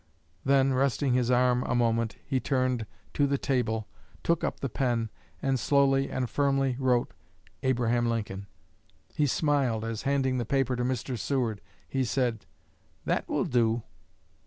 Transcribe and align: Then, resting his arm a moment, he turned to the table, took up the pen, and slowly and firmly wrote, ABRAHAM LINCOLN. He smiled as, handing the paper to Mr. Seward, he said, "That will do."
Then, 0.43 0.73
resting 0.73 1.13
his 1.13 1.29
arm 1.29 1.61
a 1.65 1.75
moment, 1.75 2.15
he 2.25 2.39
turned 2.39 2.87
to 3.13 3.27
the 3.27 3.37
table, 3.37 3.87
took 4.23 4.43
up 4.43 4.59
the 4.59 4.67
pen, 4.67 5.11
and 5.43 5.59
slowly 5.59 6.09
and 6.09 6.27
firmly 6.27 6.75
wrote, 6.79 7.13
ABRAHAM 7.61 8.07
LINCOLN. 8.09 8.47
He 9.13 9.27
smiled 9.27 9.85
as, 9.85 10.01
handing 10.01 10.39
the 10.39 10.43
paper 10.43 10.75
to 10.75 10.83
Mr. 10.83 11.19
Seward, 11.19 11.61
he 11.87 12.03
said, 12.03 12.47
"That 13.05 13.29
will 13.29 13.45
do." 13.45 13.83